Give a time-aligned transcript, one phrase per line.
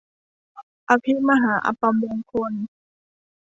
[0.89, 2.53] อภิมหาอัปมงคล